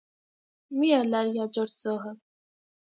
Մի՛ 0.79 0.91
ըլլար 1.01 1.31
յաջորդ 1.39 1.79
զոհը։ 1.85 2.19